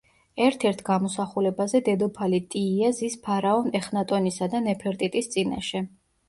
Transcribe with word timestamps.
ერთ-ერთ 0.43 0.79
გამოსახულებაზე 0.85 1.81
დედოფალი 1.89 2.39
ტიია 2.55 2.89
ზის 3.01 3.19
ფარაონ 3.27 3.69
ეხნატონისა 3.81 4.49
და 4.55 4.63
ნეფერტიტის 4.71 5.31
წინაშე. 5.37 5.85